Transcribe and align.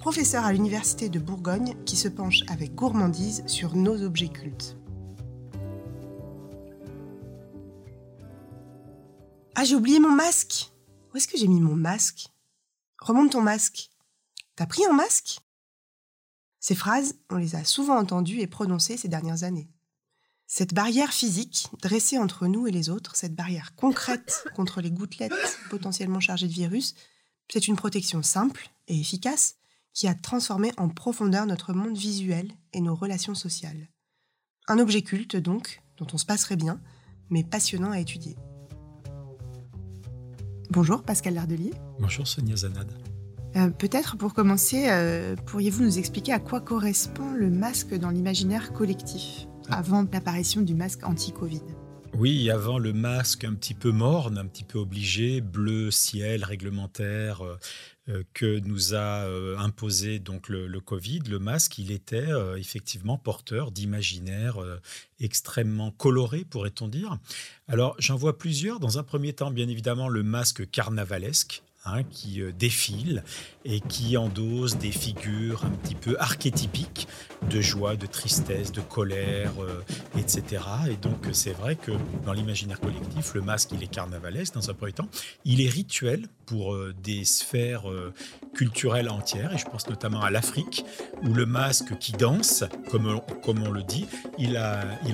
professeur 0.00 0.46
à 0.46 0.52
l'Université 0.54 1.10
de 1.10 1.18
Bourgogne, 1.18 1.76
qui 1.84 1.94
se 1.94 2.08
penche 2.08 2.40
avec 2.48 2.74
gourmandise 2.74 3.44
sur 3.46 3.76
nos 3.76 4.02
objets 4.02 4.30
cultes. 4.30 4.78
Ah, 9.54 9.64
j'ai 9.64 9.74
oublié 9.74 10.00
mon 10.00 10.08
masque 10.08 10.72
Où 11.12 11.18
est-ce 11.18 11.28
que 11.28 11.36
j'ai 11.36 11.48
mis 11.48 11.60
mon 11.60 11.76
masque? 11.76 12.28
Remonte 12.98 13.32
ton 13.32 13.42
masque. 13.42 13.90
T'as 14.56 14.64
pris 14.64 14.86
un 14.86 14.94
masque? 14.94 15.40
Ces 16.60 16.74
phrases, 16.74 17.16
on 17.28 17.36
les 17.36 17.54
a 17.54 17.64
souvent 17.64 17.98
entendues 17.98 18.40
et 18.40 18.46
prononcées 18.46 18.96
ces 18.96 19.08
dernières 19.08 19.44
années. 19.44 19.68
Cette 20.46 20.72
barrière 20.72 21.12
physique 21.12 21.68
dressée 21.82 22.16
entre 22.16 22.46
nous 22.46 22.66
et 22.66 22.70
les 22.70 22.88
autres, 22.88 23.16
cette 23.16 23.34
barrière 23.34 23.74
concrète 23.76 24.44
contre 24.56 24.80
les 24.80 24.90
gouttelettes 24.90 25.58
potentiellement 25.68 26.20
chargées 26.20 26.48
de 26.48 26.52
virus, 26.52 26.94
c'est 27.52 27.68
une 27.68 27.76
protection 27.76 28.22
simple 28.22 28.70
et 28.88 28.98
efficace 28.98 29.59
qui 29.92 30.08
a 30.08 30.14
transformé 30.14 30.72
en 30.76 30.88
profondeur 30.88 31.46
notre 31.46 31.72
monde 31.72 31.96
visuel 31.96 32.50
et 32.72 32.80
nos 32.80 32.94
relations 32.94 33.34
sociales. 33.34 33.88
Un 34.68 34.78
objet 34.78 35.02
culte 35.02 35.36
donc, 35.36 35.82
dont 35.96 36.06
on 36.12 36.18
se 36.18 36.26
passerait 36.26 36.56
bien, 36.56 36.80
mais 37.28 37.44
passionnant 37.44 37.90
à 37.90 38.00
étudier. 38.00 38.36
Bonjour 40.70 41.02
Pascal 41.02 41.34
Lardelier. 41.34 41.72
Bonjour 41.98 42.26
Sonia 42.26 42.56
Zanad. 42.56 42.88
Euh, 43.56 43.70
peut-être 43.70 44.16
pour 44.16 44.32
commencer, 44.32 44.88
euh, 44.88 45.34
pourriez-vous 45.46 45.82
nous 45.82 45.98
expliquer 45.98 46.32
à 46.32 46.38
quoi 46.38 46.60
correspond 46.60 47.32
le 47.32 47.50
masque 47.50 47.94
dans 47.94 48.10
l'imaginaire 48.10 48.72
collectif 48.72 49.46
avant 49.68 50.06
l'apparition 50.12 50.60
du 50.60 50.74
masque 50.74 51.04
anti-Covid? 51.04 51.62
Oui, 52.16 52.50
avant 52.50 52.78
le 52.78 52.92
masque 52.92 53.44
un 53.44 53.54
petit 53.54 53.74
peu 53.74 53.92
morne, 53.92 54.38
un 54.38 54.46
petit 54.46 54.64
peu 54.64 54.78
obligé, 54.78 55.40
bleu 55.40 55.90
ciel 55.90 56.44
réglementaire 56.44 57.44
euh, 57.44 57.58
que 58.34 58.58
nous 58.60 58.94
a 58.94 59.24
euh, 59.24 59.56
imposé 59.58 60.18
donc 60.18 60.48
le, 60.48 60.80
Covid, 60.80 61.20
le 61.28 61.38
masque, 61.38 61.78
il 61.78 61.90
était 61.90 62.28
effectivement 62.56 63.18
porteur 63.18 63.70
d'imaginaire 63.70 64.58
extrêmement 65.20 65.90
coloré, 65.90 66.44
pourrait-on 66.44 66.88
dire. 66.88 67.18
Alors 67.68 67.94
j'en 67.98 68.16
vois 68.16 68.38
plusieurs. 68.38 68.80
Dans 68.80 68.98
un 68.98 69.02
premier 69.02 69.32
temps, 69.32 69.50
bien 69.50 69.68
évidemment, 69.68 70.08
le 70.08 70.22
masque 70.22 70.68
carnavalesque 70.70 71.62
Hein, 71.86 72.02
qui 72.02 72.42
euh, 72.42 72.52
défile 72.52 73.24
et 73.64 73.80
qui 73.80 74.18
endosse 74.18 74.76
des 74.76 74.92
figures 74.92 75.64
un 75.64 75.70
petit 75.70 75.94
peu 75.94 76.14
archétypiques 76.18 77.08
de 77.48 77.62
joie, 77.62 77.96
de 77.96 78.04
tristesse, 78.04 78.70
de 78.70 78.82
colère, 78.82 79.52
euh, 79.62 79.82
etc. 80.14 80.62
Et 80.90 80.96
donc 80.96 81.28
c'est 81.32 81.54
vrai 81.54 81.76
que 81.76 81.92
dans 82.26 82.34
l'imaginaire 82.34 82.80
collectif, 82.80 83.32
le 83.32 83.40
masque, 83.40 83.70
il 83.72 83.82
est 83.82 83.90
carnavalesque 83.90 84.52
dans 84.52 84.68
un 84.68 84.74
premier 84.74 84.92
temps. 84.92 85.08
Il 85.46 85.62
est 85.62 85.70
rituel 85.70 86.28
pour 86.44 86.74
euh, 86.74 86.94
des 87.02 87.24
sphères 87.24 87.84
culturelles 88.54 89.08
entières, 89.08 89.52
et 89.54 89.58
je 89.58 89.64
pense 89.64 89.88
notamment 89.88 90.22
à 90.22 90.30
l'Afrique, 90.30 90.84
où 91.22 91.32
le 91.32 91.46
masque 91.46 91.96
qui 91.98 92.12
danse, 92.12 92.64
comme 92.90 93.06
on, 93.06 93.70
le 93.70 93.82
dit, 93.82 94.06
il 94.38 94.58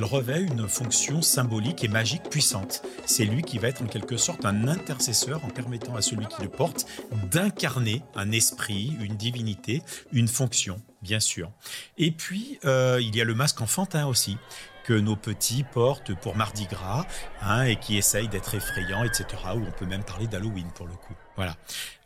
revêt 0.05 0.42
une 0.42 0.69
fonction 0.69 1.23
symbolique 1.23 1.84
et 1.84 1.89
magique 1.89 2.25
puissante. 2.30 2.83
C'est 3.05 3.25
lui 3.25 3.42
qui 3.42 3.58
va 3.58 3.69
être 3.69 3.83
en 3.83 3.86
quelque 3.86 4.17
sorte 4.17 4.45
un 4.45 4.69
intercesseur 4.69 5.45
en 5.45 5.48
permettant 5.48 5.95
à 5.95 6.02
celui 6.02 6.27
qui 6.27 6.42
le 6.42 6.48
porte 6.48 6.86
d'incarner 7.30 8.02
un 8.14 8.33
esprit, 8.33 8.96
une 9.01 9.17
divinité, 9.17 9.83
une 10.13 10.29
fonction, 10.29 10.80
bien 11.02 11.20
sûr. 11.20 11.51
Et 11.98 12.11
puis, 12.11 12.58
euh, 12.64 12.98
il 13.01 13.14
y 13.14 13.20
a 13.20 13.25
le 13.25 13.35
masque 13.35 13.61
enfantin 13.61 14.07
aussi, 14.07 14.39
que 14.86 14.92
nos 14.92 15.17
petits 15.17 15.64
portent 15.64 16.14
pour 16.14 16.36
Mardi 16.36 16.67
Gras, 16.67 17.05
hein, 17.42 17.64
et 17.64 17.74
qui 17.74 17.97
essayent 17.97 18.29
d'être 18.29 18.55
effrayants, 18.55 19.02
etc. 19.02 19.27
Ou 19.57 19.64
on 19.67 19.73
peut 19.73 19.85
même 19.85 20.05
parler 20.05 20.29
d'Halloween 20.29 20.69
pour 20.77 20.86
le 20.86 20.95
coup. 20.95 21.14
Voilà. 21.35 21.57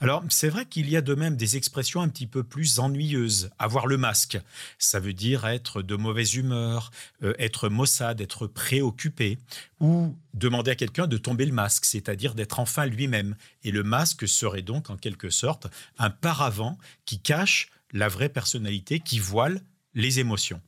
Alors, 0.00 0.24
c'est 0.30 0.48
vrai 0.48 0.64
qu'il 0.64 0.88
y 0.88 0.96
a 0.96 1.02
de 1.02 1.14
même 1.14 1.36
des 1.36 1.58
expressions 1.58 2.00
un 2.00 2.08
petit 2.08 2.26
peu 2.26 2.42
plus 2.42 2.78
ennuyeuses. 2.78 3.50
Avoir 3.58 3.86
le 3.86 3.98
masque, 3.98 4.40
ça 4.78 4.98
veut 4.98 5.12
dire 5.12 5.46
être 5.46 5.82
de 5.82 5.94
mauvaise 5.94 6.36
humeur, 6.36 6.90
euh, 7.22 7.34
être 7.38 7.68
maussade, 7.68 8.22
être 8.22 8.46
préoccupé, 8.46 9.38
ou 9.80 10.16
demander 10.32 10.70
à 10.70 10.74
quelqu'un 10.74 11.06
de 11.06 11.18
tomber 11.18 11.44
le 11.44 11.52
masque, 11.52 11.84
c'est-à-dire 11.84 12.34
d'être 12.34 12.60
enfin 12.60 12.86
lui-même. 12.86 13.36
Et 13.62 13.72
le 13.72 13.82
masque 13.82 14.26
serait 14.26 14.62
donc 14.62 14.88
en 14.88 14.96
quelque 14.96 15.28
sorte 15.28 15.66
un 15.98 16.08
paravent 16.08 16.78
qui 17.04 17.20
cache 17.20 17.68
la 17.92 18.08
vraie 18.08 18.30
personnalité, 18.30 19.00
qui 19.00 19.18
voile 19.18 19.60
les 19.92 20.18
émotions. 20.18 20.62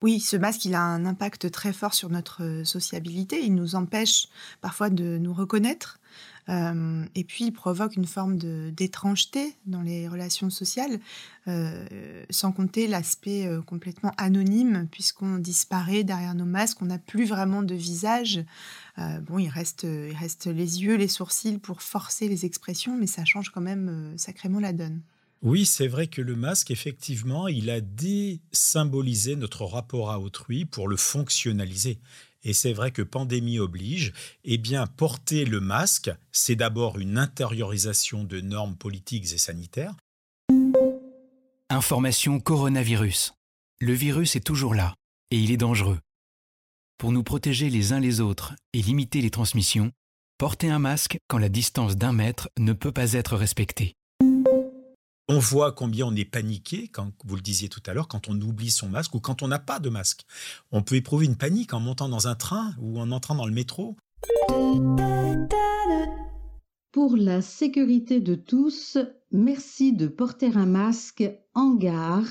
Oui, 0.00 0.20
ce 0.20 0.36
masque, 0.36 0.64
il 0.64 0.76
a 0.76 0.80
un 0.80 1.06
impact 1.06 1.50
très 1.50 1.72
fort 1.72 1.92
sur 1.92 2.08
notre 2.08 2.44
euh, 2.44 2.64
sociabilité. 2.64 3.44
Il 3.44 3.56
nous 3.56 3.74
empêche 3.74 4.28
parfois 4.60 4.90
de 4.90 5.18
nous 5.18 5.34
reconnaître. 5.34 5.98
Euh, 6.48 7.04
et 7.16 7.24
puis, 7.24 7.46
il 7.46 7.50
provoque 7.50 7.96
une 7.96 8.06
forme 8.06 8.38
d'étrangeté 8.70 9.56
dans 9.66 9.82
les 9.82 10.06
relations 10.06 10.50
sociales, 10.50 11.00
euh, 11.48 11.84
sans 12.30 12.52
compter 12.52 12.86
l'aspect 12.86 13.50
complètement 13.66 14.12
anonyme, 14.18 14.86
puisqu'on 14.90 15.38
disparaît 15.38 16.04
derrière 16.04 16.36
nos 16.36 16.46
masques, 16.46 16.80
on 16.80 16.86
n'a 16.86 16.98
plus 16.98 17.26
vraiment 17.26 17.62
de 17.62 17.74
visage. 17.74 18.44
bon, 18.96 19.38
il 19.38 19.48
reste, 19.48 19.82
il 19.82 20.16
reste 20.16 20.46
les 20.46 20.82
yeux, 20.82 20.94
les 20.94 21.08
sourcils 21.08 21.58
pour 21.58 21.82
forcer 21.82 22.28
les 22.28 22.46
expressions, 22.46 22.96
mais 22.96 23.06
ça 23.06 23.26
change 23.26 23.50
quand 23.50 23.60
même 23.60 24.14
sacrément 24.16 24.60
la 24.60 24.72
donne. 24.72 25.02
Oui, 25.40 25.66
c'est 25.66 25.86
vrai 25.86 26.08
que 26.08 26.20
le 26.20 26.34
masque, 26.34 26.72
effectivement, 26.72 27.46
il 27.46 27.70
a 27.70 27.80
désymbolisé 27.80 29.36
notre 29.36 29.64
rapport 29.64 30.10
à 30.10 30.18
autrui 30.18 30.64
pour 30.64 30.88
le 30.88 30.96
fonctionnaliser. 30.96 32.00
Et 32.42 32.52
c'est 32.52 32.72
vrai 32.72 32.90
que 32.90 33.02
pandémie 33.02 33.58
oblige, 33.58 34.12
eh 34.44 34.58
bien, 34.58 34.86
porter 34.86 35.44
le 35.44 35.60
masque, 35.60 36.10
c'est 36.32 36.56
d'abord 36.56 36.98
une 36.98 37.18
intériorisation 37.18 38.24
de 38.24 38.40
normes 38.40 38.76
politiques 38.76 39.32
et 39.32 39.38
sanitaires. 39.38 39.94
Information 41.70 42.40
coronavirus. 42.40 43.34
Le 43.80 43.92
virus 43.92 44.34
est 44.34 44.40
toujours 44.40 44.74
là 44.74 44.94
et 45.30 45.38
il 45.38 45.52
est 45.52 45.56
dangereux. 45.56 46.00
Pour 46.96 47.12
nous 47.12 47.22
protéger 47.22 47.70
les 47.70 47.92
uns 47.92 48.00
les 48.00 48.20
autres 48.20 48.54
et 48.72 48.82
limiter 48.82 49.20
les 49.20 49.30
transmissions, 49.30 49.92
portez 50.36 50.68
un 50.68 50.80
masque 50.80 51.18
quand 51.28 51.38
la 51.38 51.48
distance 51.48 51.96
d'un 51.96 52.12
mètre 52.12 52.48
ne 52.58 52.72
peut 52.72 52.92
pas 52.92 53.12
être 53.12 53.36
respectée. 53.36 53.97
On 55.30 55.40
voit 55.40 55.72
combien 55.72 56.06
on 56.06 56.16
est 56.16 56.24
paniqué, 56.24 56.88
quand 56.88 57.12
vous 57.26 57.36
le 57.36 57.42
disiez 57.42 57.68
tout 57.68 57.82
à 57.84 57.92
l'heure, 57.92 58.08
quand 58.08 58.28
on 58.28 58.40
oublie 58.40 58.70
son 58.70 58.88
masque 58.88 59.14
ou 59.14 59.20
quand 59.20 59.42
on 59.42 59.48
n'a 59.48 59.58
pas 59.58 59.78
de 59.78 59.90
masque. 59.90 60.24
On 60.72 60.80
peut 60.80 60.94
éprouver 60.94 61.26
une 61.26 61.36
panique 61.36 61.74
en 61.74 61.80
montant 61.80 62.08
dans 62.08 62.28
un 62.28 62.34
train 62.34 62.74
ou 62.80 62.98
en 62.98 63.10
entrant 63.10 63.34
dans 63.34 63.44
le 63.44 63.52
métro. 63.52 63.94
Pour 66.92 67.14
la 67.18 67.42
sécurité 67.42 68.20
de 68.20 68.36
tous, 68.36 68.96
merci 69.30 69.92
de 69.92 70.06
porter 70.06 70.56
un 70.56 70.64
masque 70.64 71.30
en 71.52 71.74
gare 71.74 72.24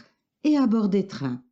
et 0.44 0.58
à 0.58 0.66
bord 0.66 0.90
des 0.90 1.06
trains. 1.06 1.44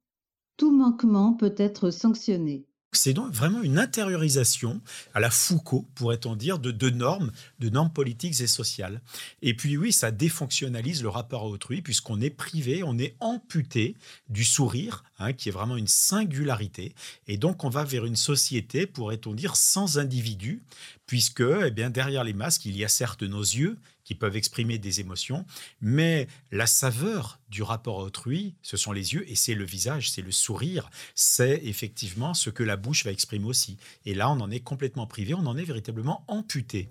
Tout 0.58 0.76
manquement 0.76 1.34
peut 1.34 1.54
être 1.58 1.92
sanctionné. 1.92 2.66
C'est 2.96 3.14
donc 3.14 3.32
vraiment 3.32 3.62
une 3.62 3.80
intériorisation 3.80 4.82
à 5.14 5.20
la 5.20 5.30
Foucault, 5.30 5.86
pourrait-on 5.96 6.36
dire, 6.36 6.60
de, 6.60 6.72
de, 6.72 6.90
normes, 6.90 7.32
de 7.60 7.70
normes 7.70 7.92
politiques 7.92 8.40
et 8.42 8.48
sociales. 8.48 9.02
Et 9.42 9.54
puis 9.54 9.78
oui, 9.78 9.92
ça 9.92 10.12
défonctionnalise 10.12 11.04
le 11.04 11.10
rapport 11.10 11.44
à 11.44 11.48
autrui, 11.48 11.82
puisqu'on 11.82 12.22
est 12.22 12.30
privé, 12.30 12.84
on 12.84 12.98
est 12.98 13.16
amputé 13.20 13.96
du 14.30 14.44
sourire, 14.44 15.04
hein, 15.20 15.34
qui 15.34 15.50
est 15.50 15.52
vraiment 15.52 15.78
une 15.78 15.88
singularité. 15.88 16.94
Et 17.28 17.38
donc 17.38 17.64
on 17.64 17.70
va 17.70 17.84
vers 17.84 18.06
une 18.06 18.16
société, 18.16 18.86
pourrait-on 18.88 19.34
dire, 19.34 19.56
sans 19.56 19.98
individu, 19.98 20.64
puisque 21.06 21.44
eh 21.66 21.72
bien, 21.72 21.90
derrière 21.90 22.24
les 22.24 22.34
masques, 22.34 22.66
il 22.66 22.78
y 22.78 22.86
a 22.86 22.90
certes 22.90 23.24
nos 23.24 23.42
yeux 23.42 23.78
qui 24.06 24.16
peuvent 24.16 24.38
exprimer 24.38 24.78
des 24.78 25.02
émotions, 25.02 25.46
mais 25.82 26.28
la 26.52 26.68
saveur 26.68 27.40
du 27.50 27.64
rapport 27.64 28.00
à 28.00 28.04
autrui, 28.04 28.56
ce 28.62 28.78
sont 28.78 28.94
les 28.94 29.14
yeux 29.14 29.30
et 29.30 29.36
c'est 29.36 29.56
le 29.56 29.66
visage, 29.66 30.12
c'est 30.12 30.22
le 30.22 30.32
sourire, 30.32 30.90
c'est 31.16 31.62
effectivement 31.66 32.34
ce 32.34 32.50
que 32.50 32.64
la 32.64 32.78
bouche 32.78 33.04
va 33.04 33.12
exprimer 33.12 33.46
aussi. 33.46 33.78
Et 34.06 34.14
là, 34.14 34.30
on 34.30 34.40
en 34.40 34.52
est 34.52 34.62
complètement 34.62 35.08
privé, 35.08 35.34
on 35.34 35.46
en 35.46 35.58
est 35.58 35.66
véritablement 35.66 36.24
amputé. 36.28 36.90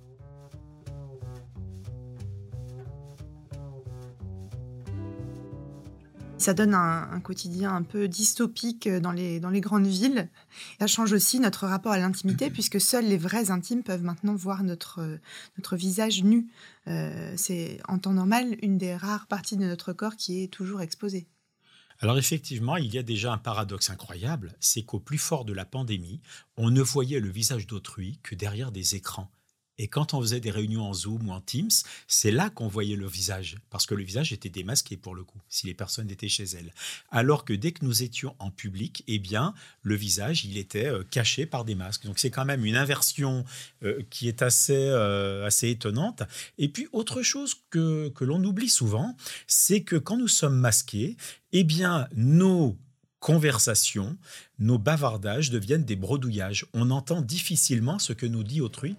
Ça 6.45 6.53
donne 6.53 6.75
un, 6.75 7.21
quotidien 7.21 7.75
un 7.75 7.83
peu 7.83 8.07
dystopique 8.07 8.87
dans 8.87 9.13
les, 9.13 9.41
dans 9.41 9.49
les 9.49 9.63
grandes 9.63 9.87
villes. 9.87 10.29
Ça 10.79 10.87
change 10.87 11.15
aussi 11.15 11.41
notre 11.41 11.67
rapport 11.67 11.93
à 11.93 11.99
l'intimité, 11.99 12.51
puisque 12.51 12.79
seuls 12.79 13.07
les 13.07 13.17
vrais 13.17 13.51
intimes 13.51 13.83
peuvent 13.83 14.03
maintenant 14.03 14.35
voir 14.35 14.63
notre, 14.63 15.01
notre 15.57 15.75
visage 15.77 16.23
nu. 16.23 16.47
Euh, 16.87 17.33
c'est 17.39 17.81
en 17.89 17.99
temps 17.99 18.13
normal 18.13 18.59
une 18.61 18.77
des 18.77 18.95
rares 18.95 19.27
parties 19.27 19.57
de 19.57 19.65
notre 19.65 19.95
corps 19.95 20.17
qui 20.17 20.43
est 20.43 20.49
toujours 20.49 20.83
exposée. 20.83 21.27
Alors 22.01 22.19
effectivement, 22.19 22.77
il 22.77 22.93
y 22.93 22.99
a 22.99 23.03
déjà 23.03 23.33
un 23.33 23.39
paradoxe 23.39 23.89
incroyable, 23.89 24.55
c'est 24.61 24.83
qu'au 24.83 25.01
plus 25.01 25.17
fort 25.17 25.47
de 25.47 25.55
la 25.55 25.65
pandémie, 25.65 26.21
on 26.59 26.71
ne 26.71 26.83
voyait 26.83 27.21
le 27.21 27.31
visage 27.31 27.67
d'autrui 27.67 28.21
que 28.23 28.35
derrière 28.35 28.71
des 28.71 28.97
écrans. 28.97 29.31
Et 29.79 29.89
quand 29.89 30.15
on 30.15 30.21
faisait 30.21 30.41
des 30.41 30.51
réunions 30.51 30.85
en 30.85 30.95
Zoom 30.95 31.29
ou 31.29 31.33
en 31.33 31.41
Teams, 31.41 31.71
c'est 32.07 32.31
là 32.31 32.51
qu'on 32.51 32.69
voyait 32.69 32.97
le 32.97 33.09
visage, 33.09 33.57
parce 33.71 33.87
que 33.87 33.95
le 33.95 34.05
visage 34.05 34.33
était 34.33 34.49
démasqué 34.49 34.97
pour 34.97 35.15
le 35.15 35.25
coup, 35.25 35.41
si 35.49 35.67
les 35.67 35.75
personnes 35.75 36.11
étaient 36.11 36.29
chez 36.29 36.45
elles. 36.45 36.73
Alors 37.11 37.45
que 37.45 37.53
dès 37.53 37.73
que 37.73 37.85
nous 37.85 38.03
étions 38.03 38.37
en 38.39 38.51
public, 38.51 39.03
eh 39.09 39.19
bien, 39.19 39.55
le 39.83 39.97
visage, 39.97 40.45
il 40.45 40.59
était 40.59 40.87
euh, 40.87 41.03
caché 41.11 41.47
par 41.47 41.65
des 41.65 41.75
masques. 41.75 42.05
Donc 42.05 42.19
c'est 42.19 42.31
quand 42.31 42.45
même 42.45 42.65
une 42.65 42.77
inversion 42.77 43.45
euh, 43.83 44.03
qui 44.11 44.29
est 44.29 44.43
assez, 44.43 44.77
euh, 44.77 45.47
assez 45.47 45.71
étonnante. 45.71 46.23
Et 46.59 46.69
puis 46.69 46.89
autre 46.93 47.23
chose 47.23 47.57
que, 47.71 48.11
que 48.11 48.25
l'on 48.25 48.43
oublie 48.45 48.69
souvent, 48.69 49.17
c'est 49.47 49.83
que 49.83 49.97
quand 49.97 50.17
nous 50.17 50.29
sommes 50.29 50.59
masqués, 50.59 51.17
eh 51.53 51.65
bien, 51.65 52.09
nos 52.15 52.77
conversations, 53.19 54.19
nos 54.59 54.79
bavardages 54.79 55.51
deviennent 55.51 55.85
des 55.85 55.97
bredouillages. 55.97 56.67
On 56.75 56.91
entend 56.91 57.23
difficilement 57.23 57.99
ce 57.99 58.13
que 58.13 58.27
nous 58.27 58.45
dit 58.45 58.61
autrui 58.61 58.97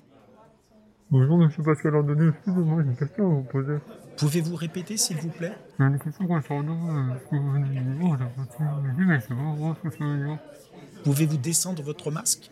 Bonjour, 1.11 1.37
monsieur 1.37 1.61
Pascal 1.61 1.95
Andonné, 1.95 2.29
excusez-moi, 2.29 2.81
j'ai 2.81 2.89
une 2.89 2.97
question 2.97 3.25
à 3.25 3.35
vous 3.35 3.43
poser. 3.43 3.77
Pouvez-vous 4.17 4.55
répéter, 4.55 4.97
s'il 4.97 5.17
vous 5.17 5.29
plaît? 5.29 5.53
J'ai 5.77 5.85
une 5.85 5.99
question 5.99 6.25
concernant 6.25 6.97
euh, 6.97 7.13
ce 7.23 7.29
que 7.29 7.35
vous 7.35 7.51
venez 7.51 7.69
de 7.69 7.73
dire, 7.73 8.17
j'ai 8.17 9.05
mais 9.05 9.19
pas 9.19 9.55
voir 9.55 9.75
ce 9.77 9.87
que 9.87 9.95
ça 9.95 10.03
veut 10.03 10.25
dire. 10.25 10.39
Pouvez-vous 11.03 11.37
descendre 11.37 11.83
votre 11.83 12.09
masque? 12.09 12.49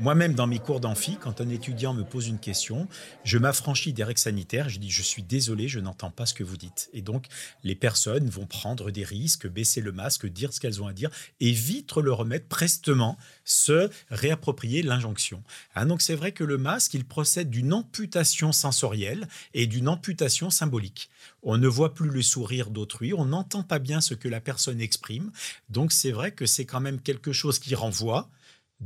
Moi-même, 0.00 0.34
dans 0.34 0.46
mes 0.46 0.58
cours 0.58 0.80
d'amphi, 0.80 1.16
quand 1.20 1.40
un 1.40 1.48
étudiant 1.48 1.94
me 1.94 2.04
pose 2.04 2.26
une 2.26 2.38
question, 2.38 2.88
je 3.24 3.38
m'affranchis 3.38 3.92
des 3.92 4.04
règles 4.04 4.20
sanitaires, 4.20 4.68
je 4.68 4.78
dis 4.78 4.90
je 4.90 5.02
suis 5.02 5.22
désolé, 5.22 5.68
je 5.68 5.80
n'entends 5.80 6.10
pas 6.10 6.26
ce 6.26 6.34
que 6.34 6.44
vous 6.44 6.56
dites. 6.56 6.90
Et 6.92 7.00
donc, 7.00 7.26
les 7.62 7.74
personnes 7.74 8.28
vont 8.28 8.46
prendre 8.46 8.90
des 8.90 9.04
risques, 9.04 9.46
baisser 9.46 9.80
le 9.80 9.92
masque, 9.92 10.26
dire 10.26 10.52
ce 10.52 10.60
qu'elles 10.60 10.82
ont 10.82 10.86
à 10.86 10.92
dire, 10.92 11.10
et 11.40 11.52
vite 11.52 11.84
le 11.96 12.12
remettre 12.12 12.46
prestement, 12.48 13.18
se 13.44 13.90
réapproprier 14.10 14.82
l'injonction. 14.82 15.42
Ah, 15.74 15.84
donc, 15.84 16.02
c'est 16.02 16.14
vrai 16.14 16.32
que 16.32 16.44
le 16.44 16.58
masque, 16.58 16.94
il 16.94 17.04
procède 17.04 17.50
d'une 17.50 17.72
amputation 17.72 18.52
sensorielle 18.52 19.28
et 19.52 19.66
d'une 19.66 19.88
amputation 19.88 20.50
symbolique. 20.50 21.10
On 21.42 21.56
ne 21.56 21.68
voit 21.68 21.94
plus 21.94 22.08
le 22.08 22.22
sourire 22.22 22.70
d'autrui, 22.70 23.14
on 23.14 23.26
n'entend 23.26 23.62
pas 23.62 23.78
bien 23.78 24.00
ce 24.00 24.14
que 24.14 24.28
la 24.28 24.40
personne 24.40 24.80
exprime. 24.80 25.30
Donc, 25.68 25.92
c'est 25.92 26.12
vrai 26.12 26.32
que 26.32 26.46
c'est 26.46 26.64
quand 26.64 26.80
même 26.80 27.00
quelque 27.00 27.32
chose 27.32 27.58
qui 27.58 27.74
renvoie 27.74 28.28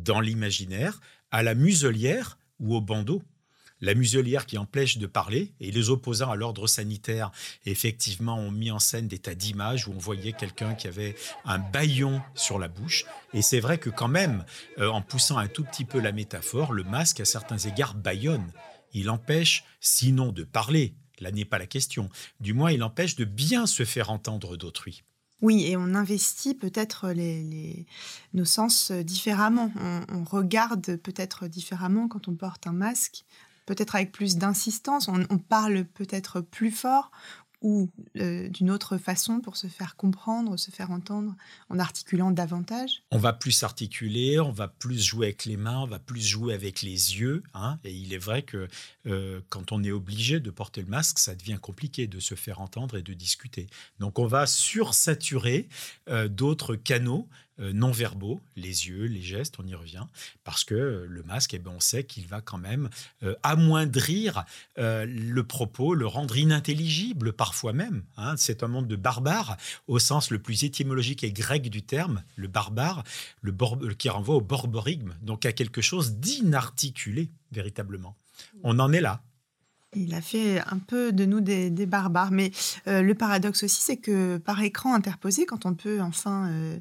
dans 0.03 0.21
l'imaginaire 0.21 1.01
à 1.31 1.43
la 1.43 1.55
muselière 1.55 2.39
ou 2.59 2.75
au 2.75 2.81
bandeau. 2.81 3.23
La 3.81 3.95
muselière 3.95 4.47
qui 4.47 4.59
empêche 4.59 4.99
de 4.99 5.07
parler, 5.07 5.53
et 5.61 5.71
les 5.71 5.89
opposants 5.89 6.33
à 6.33 6.37
l'ordre 6.37 6.67
sanitaire, 6.67 7.31
effectivement, 7.65 8.37
ont 8.37 8.51
mis 8.51 8.73
en 8.73 8.81
scène 8.81 9.07
des 9.07 9.21
tas 9.21 9.37
d'images 9.37 9.87
où 9.87 9.93
on 9.93 9.99
voyait 9.99 10.33
quelqu'un 10.33 10.75
qui 10.75 10.89
avait 10.89 11.15
un 11.45 11.59
baillon 11.59 12.21
sur 12.35 12.59
la 12.59 12.67
bouche. 12.67 13.05
Et 13.35 13.43
c'est 13.43 13.61
vrai 13.61 13.79
que 13.79 13.91
quand 13.91 14.09
même, 14.09 14.45
euh, 14.79 14.89
en 14.89 15.01
poussant 15.01 15.39
un 15.39 15.47
tout 15.47 15.63
petit 15.63 15.85
peu 15.85 16.01
la 16.01 16.11
métaphore, 16.11 16.73
le 16.73 16.83
masque, 16.83 17.21
à 17.21 17.25
certains 17.25 17.59
égards, 17.59 17.95
baillonne. 17.95 18.53
Il 18.95 19.11
empêche, 19.11 19.63
sinon 19.81 20.33
de 20.33 20.43
parler, 20.43 20.95
là 21.21 21.31
n'est 21.31 21.45
pas 21.45 21.59
la 21.59 21.67
question, 21.67 22.09
du 22.41 22.55
moins 22.55 22.73
il 22.73 22.83
empêche 22.83 23.15
de 23.15 23.25
bien 23.25 23.67
se 23.67 23.85
faire 23.85 24.11
entendre 24.11 24.57
d'autrui. 24.57 25.05
Oui, 25.41 25.67
et 25.67 25.77
on 25.77 25.95
investit 25.95 26.55
peut-être 26.55 27.15
nos 28.35 28.45
sens 28.45 28.91
différemment. 28.91 29.73
On, 30.13 30.25
regarde 30.25 30.97
peut-être 30.97 31.47
différemment 31.47 32.09
quand 32.09 32.29
on 32.29 32.35
porte 32.35 32.67
un 32.67 32.73
masque, 32.73 33.25
peut-être 33.67 33.95
avec 33.95 34.11
plus 34.11 34.37
d'insistance. 34.37 35.09
on 35.09 35.39
parle 35.39 35.85
peut-être 35.85 36.41
plus 36.41 36.73
fort 36.73 37.13
ou 37.61 37.91
euh, 38.17 38.49
d'une 38.49 38.71
autre 38.71 38.99
façon 38.99 39.41
pour 39.41 39.57
se 39.57 39.67
faire 39.67 39.97
comprendre, 39.97 40.57
se 40.57 40.71
faire 40.71 40.91
entendre 40.91 41.35
en 41.69 41.79
articulant 41.79 42.31
davantage 42.31 43.03
On 43.11 43.19
va 43.19 43.33
plus 43.33 43.63
articuler, 43.63 44.39
on 44.39 44.53
va 44.53 44.69
plus 44.69 45.03
jouer 45.03 45.27
avec 45.27 45.45
les 45.45 45.57
mains, 45.57 45.81
on 45.81 45.87
va 45.87 45.99
plus 45.99 46.25
jouer 46.25 46.55
avec 46.55 46.83
les 46.83 47.19
yeux. 47.19 47.43
Hein, 47.55 47.79
et 47.85 47.93
il 47.93 48.13
est 48.13 48.19
vrai 48.19 48.43
que 48.43 48.69
euh, 49.07 49.41
quand 49.49 49.73
on 49.73 49.83
est 49.83 49.91
obligé 49.91 50.41
de 50.41 50.51
porter 50.51 50.83
le 50.83 50.89
masque, 50.89 51.19
ça 51.19 51.35
devient 51.35 51.59
compliqué 51.61 52.07
de 52.07 52.21
se 52.21 52.35
faire 52.35 52.61
entendre 52.61 52.97
et 52.97 53.03
de 53.03 53.13
discuter. 53.13 53.67
Donc 53.99 54.19
on 54.19 54.27
va 54.27 54.47
sursaturer 54.47 55.69
euh, 56.09 56.29
d'autres 56.29 56.77
canaux 56.77 57.29
non 57.59 57.91
verbaux, 57.91 58.41
les 58.57 58.89
yeux, 58.89 59.05
les 59.05 59.21
gestes, 59.21 59.57
on 59.59 59.67
y 59.67 59.75
revient, 59.75 60.05
parce 60.45 60.65
que 60.65 60.75
euh, 60.75 61.07
le 61.09 61.23
masque, 61.25 61.55
eh 61.55 61.59
ben, 61.59 61.73
on 61.75 61.81
sait 61.81 62.05
qu'il 62.05 62.27
va 62.27 62.41
quand 62.41 62.59
même 62.59 62.89
euh, 63.23 63.35
amoindrir 63.43 64.45
le 64.77 65.43
propos, 65.43 65.95
le 65.95 66.07
rendre 66.07 66.37
inintelligible 66.37 67.33
parfois 67.33 67.73
même. 67.73 68.03
Hein. 68.17 68.35
C'est 68.37 68.63
un 68.63 68.69
monde 68.69 68.87
de 68.87 68.97
barbares 68.97 69.57
au 69.87 69.99
sens 69.99 70.31
le 70.31 70.39
plus 70.39 70.65
étymologique 70.65 71.25
et 71.25 71.33
grec 71.33 71.69
du 71.69 71.83
terme, 71.83 72.23
le 72.37 72.49
barbare, 72.49 73.03
le 73.43 73.53
qui 73.95 74.09
renvoie 74.09 74.37
au 74.37 74.41
borborigme, 74.41 75.15
donc 75.23 75.47
à 75.47 75.53
quelque 75.53 75.81
chose 75.81 76.15
d'inarticulé 76.15 77.29
véritablement. 77.51 78.17
On 78.63 78.79
en 78.79 78.93
est 78.93 79.01
là. 79.01 79.23
Il 79.95 80.15
a 80.15 80.21
fait 80.21 80.61
un 80.61 80.79
peu 80.79 81.13
de 81.13 81.25
nous 81.25 81.41
des, 81.41 81.71
barbares. 81.87 82.31
Mais 82.31 82.53
le 82.87 83.13
paradoxe 83.15 83.65
aussi, 83.65 83.81
c'est 83.81 83.97
que 83.97 84.37
par 84.37 84.63
écran 84.63 84.95
interposé, 84.95 85.47
quand 85.47 85.67
on 85.67 85.75
peut 85.75 86.01
enfin 86.01 86.79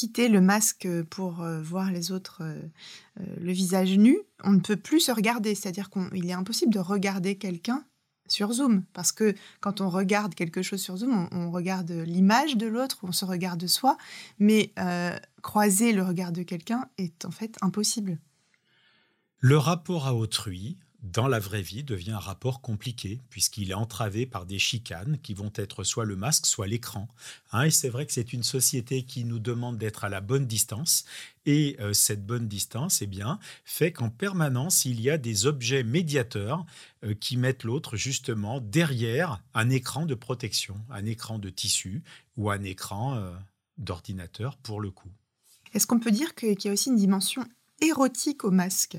quitter 0.00 0.28
le 0.28 0.40
masque 0.40 0.88
pour 1.10 1.42
euh, 1.42 1.60
voir 1.60 1.92
les 1.92 2.10
autres 2.10 2.38
euh, 2.40 2.54
euh, 3.20 3.24
le 3.38 3.52
visage 3.52 3.98
nu, 3.98 4.18
on 4.42 4.52
ne 4.52 4.60
peut 4.60 4.78
plus 4.78 5.00
se 5.00 5.12
regarder. 5.12 5.54
C'est-à-dire 5.54 5.90
qu'il 5.90 6.26
est 6.26 6.32
impossible 6.32 6.72
de 6.72 6.78
regarder 6.78 7.36
quelqu'un 7.36 7.84
sur 8.26 8.50
Zoom. 8.50 8.84
Parce 8.94 9.12
que 9.12 9.34
quand 9.60 9.82
on 9.82 9.90
regarde 9.90 10.34
quelque 10.34 10.62
chose 10.62 10.80
sur 10.80 10.96
Zoom, 10.96 11.28
on, 11.32 11.50
regarde 11.50 11.90
l'image 11.90 12.56
de 12.56 12.66
l'autre, 12.66 13.00
on 13.02 13.12
se 13.12 13.26
regarde 13.26 13.66
soi. 13.66 13.98
Mais 14.38 14.72
croiser 15.42 15.92
le 15.92 16.02
regard 16.02 16.32
de 16.32 16.44
quelqu'un 16.44 16.88
est 16.96 17.26
en 17.26 17.30
fait 17.30 17.56
impossible. 17.60 18.18
Le 19.38 19.58
rapport 19.58 20.06
à 20.06 20.14
autrui, 20.14 20.78
dans 21.02 21.28
la 21.28 21.38
vraie 21.38 21.62
vie, 21.62 21.82
devient 21.82 22.12
un 22.12 22.18
rapport 22.18 22.60
compliqué, 22.60 23.20
puisqu'il 23.30 23.70
est 23.70 23.74
entravé 23.74 24.26
par 24.26 24.44
des 24.44 24.58
chicanes 24.58 25.18
qui 25.22 25.32
vont 25.32 25.52
être 25.54 25.82
soit 25.82 26.04
le 26.04 26.14
masque, 26.14 26.46
soit 26.46 26.66
l'écran. 26.66 27.08
Hein, 27.52 27.64
et 27.64 27.70
c'est 27.70 27.88
vrai 27.88 28.04
que 28.04 28.12
c'est 28.12 28.32
une 28.32 28.42
société 28.42 29.04
qui 29.04 29.24
nous 29.24 29.38
demande 29.38 29.78
d'être 29.78 30.04
à 30.04 30.10
la 30.10 30.20
bonne 30.20 30.46
distance. 30.46 31.04
Et 31.46 31.76
euh, 31.80 31.94
cette 31.94 32.26
bonne 32.26 32.48
distance, 32.48 33.00
eh 33.00 33.06
bien, 33.06 33.38
fait 33.64 33.92
qu'en 33.92 34.10
permanence, 34.10 34.84
il 34.84 35.00
y 35.00 35.08
a 35.08 35.16
des 35.16 35.46
objets 35.46 35.84
médiateurs 35.84 36.66
euh, 37.04 37.14
qui 37.14 37.38
mettent 37.38 37.64
l'autre 37.64 37.96
justement 37.96 38.60
derrière 38.60 39.42
un 39.54 39.70
écran 39.70 40.04
de 40.04 40.14
protection, 40.14 40.76
un 40.90 41.06
écran 41.06 41.38
de 41.38 41.48
tissu 41.48 42.02
ou 42.36 42.50
un 42.50 42.62
écran 42.62 43.16
euh, 43.16 43.32
d'ordinateur 43.78 44.58
pour 44.58 44.80
le 44.80 44.90
coup. 44.90 45.10
Est-ce 45.72 45.86
qu'on 45.86 46.00
peut 46.00 46.10
dire 46.10 46.34
qu'il 46.34 46.62
y 46.62 46.68
a 46.68 46.72
aussi 46.72 46.90
une 46.90 46.96
dimension 46.96 47.46
érotique 47.80 48.44
au 48.44 48.50
masque? 48.50 48.98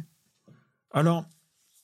Alors, 0.91 1.25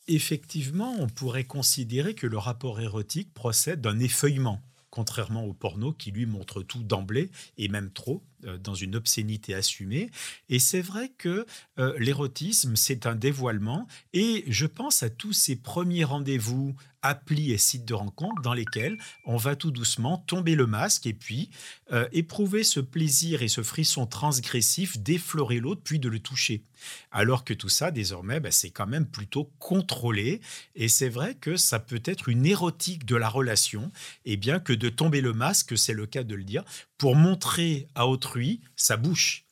effectivement, 0.07 0.95
on 0.99 1.07
pourrait 1.07 1.43
considérer 1.43 2.15
que 2.15 2.27
le 2.27 2.37
rapport 2.37 2.79
érotique 2.79 3.33
procède 3.33 3.81
d'un 3.81 3.99
effeuillement, 3.99 4.61
contrairement 4.89 5.45
au 5.45 5.53
porno 5.53 5.93
qui 5.93 6.11
lui 6.11 6.25
montre 6.25 6.61
tout 6.61 6.83
d'emblée, 6.83 7.29
et 7.57 7.67
même 7.67 7.91
trop, 7.91 8.23
dans 8.43 8.75
une 8.75 8.95
obscénité 8.95 9.53
assumée. 9.53 10.09
Et 10.49 10.59
c'est 10.59 10.81
vrai 10.81 11.11
que 11.17 11.45
euh, 11.79 11.93
l'érotisme, 11.99 12.75
c'est 12.75 13.05
un 13.05 13.15
dévoilement, 13.15 13.87
et 14.13 14.43
je 14.47 14.65
pense 14.65 15.03
à 15.03 15.09
tous 15.09 15.33
ces 15.33 15.55
premiers 15.55 16.03
rendez-vous 16.03 16.75
applis 17.01 17.51
et 17.51 17.57
sites 17.57 17.85
de 17.85 17.93
rencontres 17.93 18.41
dans 18.41 18.53
lesquels 18.53 18.97
on 19.25 19.37
va 19.37 19.55
tout 19.55 19.71
doucement 19.71 20.17
tomber 20.17 20.55
le 20.55 20.67
masque 20.67 21.05
et 21.05 21.13
puis 21.13 21.49
euh, 21.91 22.07
éprouver 22.11 22.63
ce 22.63 22.79
plaisir 22.79 23.43
et 23.43 23.47
ce 23.47 23.61
frisson 23.61 24.05
transgressif 24.05 24.97
d'effleurer 24.97 25.59
l'autre 25.59 25.81
puis 25.83 25.99
de 25.99 26.09
le 26.09 26.19
toucher. 26.19 26.63
Alors 27.11 27.43
que 27.43 27.53
tout 27.53 27.69
ça, 27.69 27.91
désormais, 27.91 28.39
bah, 28.39 28.51
c'est 28.51 28.69
quand 28.69 28.87
même 28.87 29.07
plutôt 29.07 29.51
contrôlé 29.59 30.41
et 30.75 30.89
c'est 30.89 31.09
vrai 31.09 31.35
que 31.35 31.55
ça 31.55 31.79
peut 31.79 32.01
être 32.05 32.29
une 32.29 32.45
érotique 32.45 33.05
de 33.05 33.15
la 33.15 33.29
relation 33.29 33.91
et 34.25 34.37
bien 34.37 34.59
que 34.59 34.73
de 34.73 34.89
tomber 34.89 35.21
le 35.21 35.33
masque, 35.33 35.77
c'est 35.77 35.93
le 35.93 36.05
cas 36.05 36.23
de 36.23 36.35
le 36.35 36.43
dire, 36.43 36.63
pour 36.97 37.15
montrer 37.15 37.87
à 37.95 38.07
autrui 38.07 38.61
sa 38.75 38.97
bouche. 38.97 39.45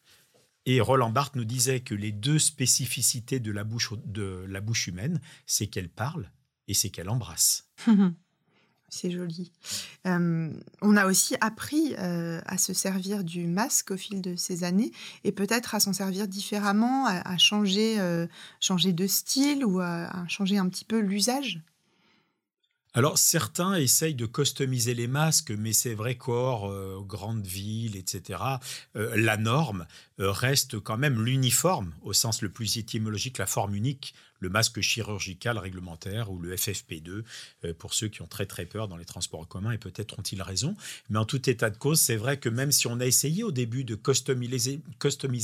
Et 0.65 0.81
Roland 0.81 1.11
Barthes 1.11 1.35
nous 1.35 1.45
disait 1.45 1.81
que 1.81 1.93
les 1.93 2.11
deux 2.11 2.39
spécificités 2.39 3.39
de 3.39 3.51
la 3.51 3.63
bouche, 3.63 3.93
de 4.05 4.45
la 4.49 4.61
bouche 4.61 4.87
humaine, 4.87 5.21
c'est 5.45 5.67
qu'elle 5.67 5.89
parle 5.89 6.31
et 6.67 6.73
c'est 6.73 6.89
qu'elle 6.89 7.09
embrasse. 7.09 7.69
c'est 8.89 9.11
joli. 9.11 9.51
Euh, 10.07 10.51
on 10.81 10.97
a 10.97 11.05
aussi 11.05 11.35
appris 11.41 11.95
euh, 11.99 12.41
à 12.45 12.57
se 12.57 12.73
servir 12.73 13.23
du 13.23 13.45
masque 13.45 13.91
au 13.91 13.97
fil 13.97 14.21
de 14.21 14.35
ces 14.35 14.63
années 14.63 14.91
et 15.23 15.31
peut-être 15.31 15.75
à 15.75 15.79
s'en 15.79 15.93
servir 15.93 16.27
différemment, 16.27 17.05
à, 17.05 17.37
changer, 17.37 17.99
euh, 17.99 18.25
changer 18.59 18.93
de 18.93 19.05
style 19.05 19.65
ou 19.65 19.79
à, 19.81 20.09
changer 20.27 20.57
un 20.57 20.69
petit 20.69 20.85
peu 20.85 20.99
l'usage. 20.99 21.61
Alors 22.97 23.17
certains 23.17 23.75
essayent 23.75 24.15
de 24.15 24.25
customiser 24.25 24.93
les 24.93 25.07
masques, 25.07 25.51
mais 25.51 25.73
c'est 25.73 25.93
vrai 25.93 26.15
qu'hors 26.15 26.73
grandes 27.03 27.45
villes, 27.45 27.97
etc., 27.97 28.39
la 28.93 29.35
norme 29.35 29.85
reste 30.17 30.79
quand 30.79 30.95
même 30.95 31.21
l'uniforme, 31.21 31.93
au 32.03 32.13
sens 32.13 32.41
le 32.41 32.47
plus 32.47 32.77
étymologique, 32.77 33.37
la 33.37 33.47
forme 33.47 33.75
unique 33.75 34.15
le 34.45 34.49
masque 34.49 34.79
chirurgical 34.79 35.57
réglementaire 35.57 36.31
ou 36.31 36.39
le 36.39 36.55
FFP2 36.55 37.23
euh, 37.65 37.73
pour 37.73 37.95
ceux 37.95 38.07
qui 38.09 38.21
ont 38.21 38.27
très 38.27 38.45
très 38.45 38.65
peur 38.65 38.87
dans 38.87 38.95
les 38.95 39.05
transports 39.05 39.39
en 39.39 39.45
commun 39.45 39.71
et 39.71 39.79
peut-être 39.79 40.19
ont-ils 40.19 40.41
raison. 40.41 40.75
Mais 41.09 41.17
en 41.17 41.25
tout 41.25 41.49
état 41.49 41.71
de 41.71 41.77
cause, 41.77 41.99
c'est 41.99 42.15
vrai 42.15 42.37
que 42.37 42.47
même 42.47 42.71
si 42.71 42.85
on 42.85 42.99
a 42.99 43.05
essayé 43.05 43.43
au 43.43 43.51
début 43.51 43.83
de 43.83 43.95
customiser, 43.95 44.81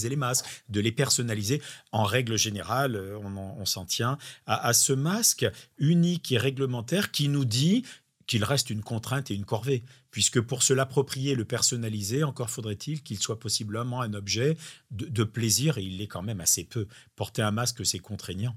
les 0.09 0.15
masques, 0.15 0.45
de 0.69 0.79
les 0.79 0.91
personnaliser, 0.91 1.61
en 1.91 2.03
règle 2.03 2.37
générale, 2.37 2.95
euh, 2.95 3.17
on, 3.17 3.65
s'en 3.65 3.85
tient 3.85 4.17
à 4.47 4.73
ce 4.73 4.91
masque 4.91 5.45
unique 5.77 6.31
et 6.31 6.37
réglementaire 6.37 7.11
qui 7.11 7.29
nous 7.29 7.45
dit 7.45 7.83
qu'il 8.31 8.45
reste 8.45 8.69
une 8.69 8.81
contrainte 8.81 9.29
et 9.29 9.35
une 9.35 9.43
corvée, 9.43 9.83
puisque 10.09 10.39
pour 10.39 10.63
se 10.63 10.73
l'approprier, 10.73 11.35
le 11.35 11.43
personnaliser, 11.43 12.23
encore 12.23 12.49
faudrait-il 12.49 13.03
qu'il 13.03 13.19
soit 13.19 13.39
possiblement 13.39 14.01
un 14.01 14.13
objet 14.13 14.57
de, 14.91 15.23
plaisir, 15.25 15.77
et 15.77 15.83
il 15.83 15.97
l'est 15.97 16.07
quand 16.07 16.21
même 16.21 16.39
assez 16.39 16.63
peu. 16.63 16.87
Porter 17.17 17.41
un 17.41 17.51
masque, 17.51 17.85
c'est 17.85 17.99
contraignant, 17.99 18.55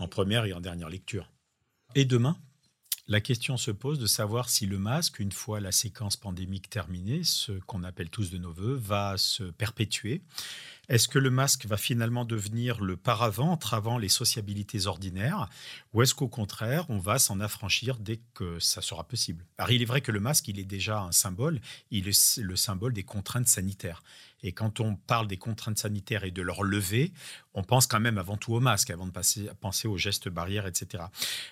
en 0.00 0.08
première 0.08 0.46
et 0.46 0.52
en 0.52 0.60
dernière 0.60 0.88
lecture. 0.88 1.30
Et 1.94 2.04
demain, 2.04 2.36
la 3.06 3.20
question 3.20 3.56
se 3.56 3.70
pose 3.70 3.98
de 3.98 4.06
savoir 4.06 4.48
si 4.48 4.66
le 4.66 4.78
masque, 4.78 5.18
une 5.18 5.32
fois 5.32 5.60
la 5.60 5.72
séquence 5.72 6.16
pandémique 6.16 6.70
terminée, 6.70 7.22
ce 7.24 7.52
qu'on 7.66 7.84
appelle 7.84 8.08
tous 8.08 8.30
de 8.30 8.38
nos 8.38 8.52
voeux, 8.52 8.74
va 8.74 9.16
se 9.18 9.44
perpétuer. 9.44 10.22
Est-ce 10.90 11.06
que 11.06 11.20
le 11.20 11.30
masque 11.30 11.66
va 11.66 11.76
finalement 11.76 12.24
devenir 12.24 12.80
le 12.80 12.96
paravent 12.96 13.52
entravant 13.52 13.96
les 13.96 14.08
sociabilités 14.08 14.88
ordinaires 14.88 15.48
ou 15.92 16.02
est-ce 16.02 16.16
qu'au 16.16 16.26
contraire, 16.26 16.84
on 16.88 16.98
va 16.98 17.20
s'en 17.20 17.38
affranchir 17.38 17.96
dès 18.00 18.20
que 18.34 18.58
ça 18.58 18.82
sera 18.82 19.04
possible? 19.04 19.46
Alors 19.56 19.70
il 19.70 19.82
est 19.82 19.84
vrai 19.84 20.00
que 20.00 20.10
le 20.10 20.18
masque, 20.18 20.48
il 20.48 20.58
est 20.58 20.64
déjà 20.64 21.00
un 21.02 21.12
symbole, 21.12 21.60
il 21.92 22.08
est 22.08 22.38
le 22.38 22.56
symbole 22.56 22.92
des 22.92 23.04
contraintes 23.04 23.46
sanitaires. 23.46 24.02
Et 24.42 24.52
quand 24.52 24.80
on 24.80 24.96
parle 24.96 25.26
des 25.26 25.36
contraintes 25.36 25.78
sanitaires 25.78 26.24
et 26.24 26.30
de 26.30 26.42
leur 26.42 26.62
levée, 26.62 27.12
on 27.54 27.62
pense 27.62 27.86
quand 27.86 28.00
même 28.00 28.18
avant 28.18 28.36
tout 28.36 28.54
au 28.54 28.60
masque, 28.60 28.90
avant 28.90 29.06
de 29.06 29.12
passer, 29.12 29.50
penser 29.60 29.86
aux 29.86 29.98
gestes 29.98 30.28
barrières, 30.28 30.66
etc. 30.66 31.04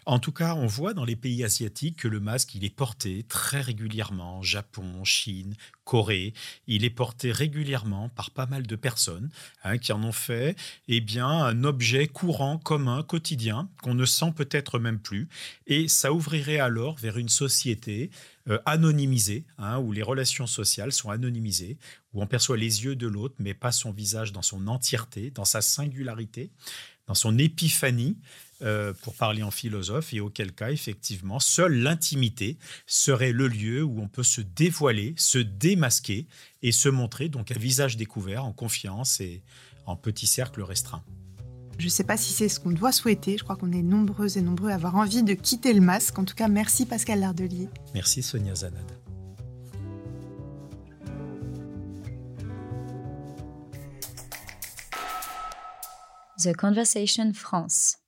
En 0.07 0.18
tout 0.18 0.33
cas, 0.33 0.54
on 0.54 0.66
voit 0.66 0.95
dans 0.95 1.04
les 1.04 1.16
pays 1.16 1.45
asiatiques 1.45 1.97
que 1.97 2.09
le 2.09 2.21
masque, 2.21 2.54
il 2.54 2.64
est 2.64 2.75
porté 2.75 3.25
très 3.25 3.61
régulièrement, 3.61 4.42
Japon, 4.42 5.04
Chine, 5.04 5.54
Corée. 5.88 6.35
Il 6.66 6.85
est 6.85 6.90
porté 6.90 7.33
régulièrement 7.33 8.11
par 8.11 8.30
pas 8.30 8.45
mal 8.45 8.66
de 8.66 8.76
personnes 8.76 9.30
hein, 9.64 9.78
qui 9.78 9.90
en 9.92 10.04
ont 10.04 10.12
fait 10.12 10.54
eh 10.87 11.00
bien, 11.00 11.26
un 11.26 11.64
objet 11.64 12.07
courant, 12.07 12.59
commun, 12.59 13.02
quotidien, 13.02 13.71
qu'on 13.83 13.95
ne 13.95 14.04
sent 14.04 14.33
peut-être 14.37 14.78
même 14.78 14.99
plus. 14.99 15.30
Et 15.66 15.88
ça 15.88 16.12
ouvrirait 16.12 16.59
alors 16.59 16.99
vers 16.99 17.16
une 17.16 17.30
société 17.30 18.11
euh, 18.50 18.59
anonymisée, 18.66 19.47
hein, 19.57 19.78
où 19.78 19.92
les 19.92 20.02
relations 20.02 20.47
sociales 20.47 20.92
sont 20.92 21.09
anonymisées, 21.09 21.78
où 22.12 22.23
on 22.23 22.26
perçoit 22.26 22.59
les 22.59 22.85
yeux 22.85 22.95
de 22.95 23.07
l'autre, 23.07 23.37
mais 23.38 23.54
pas 23.54 23.73
son 23.73 23.90
visage 23.90 24.33
dans 24.33 24.42
son 24.42 24.68
entièreté, 24.68 25.30
dans 25.30 25.47
sa 25.47 25.62
singularité, 25.62 26.50
dans 27.07 27.14
son 27.14 27.38
épiphanie, 27.38 28.18
euh, 28.61 28.93
pour 29.03 29.15
parler 29.15 29.43
en 29.43 29.50
philosophe, 29.50 30.12
et 30.12 30.21
auquel 30.21 30.53
cas, 30.53 30.71
effectivement, 30.71 31.38
seule 31.38 31.75
l'intimité 31.75 32.59
serait 32.87 33.33
le 33.33 33.47
lieu 33.47 33.83
où 33.85 34.00
on 34.00 34.09
peut 34.09 34.25
se 34.25 34.41
dévoiler, 34.41 35.15
se 35.17 35.38
démasquer 35.38 36.27
et 36.62 36.73
se 36.73 36.88
montrer, 36.88 37.29
donc 37.29 37.53
à 37.53 37.59
visage 37.59 37.97
découvert, 37.97 38.45
en 38.45 38.53
confiance 38.53 39.21
et 39.21 39.43
en 39.87 39.97
petit 39.97 40.27
cercle 40.27 40.62
restreint. 40.62 41.05
Je 41.79 41.85
ne 41.85 41.91
sais 41.91 42.03
pas 42.03 42.17
si 42.17 42.33
c'est 42.33 42.49
ce 42.49 42.59
qu'on 42.59 42.73
doit 42.73 42.91
souhaiter. 42.91 43.38
Je 43.38 43.45
crois 43.45 43.55
qu'on 43.55 43.71
est 43.71 43.83
nombreux 43.83 44.37
et 44.37 44.43
nombreux 44.43 44.71
à 44.71 44.75
avoir 44.75 44.97
envie 44.97 45.23
de 45.23 45.35
quitter 45.35 45.73
le 45.73 45.81
masque. 45.81 46.19
En 46.19 46.25
tout 46.25 46.35
cas, 46.35 46.49
merci 46.49 46.85
Pascal 46.85 47.21
Lardelier. 47.21 47.69
Merci 47.95 48.23
Sonia 48.23 48.57
Zanad. 48.57 48.85
The 56.41 56.57
Conversation 56.57 57.33
France. 57.33 57.99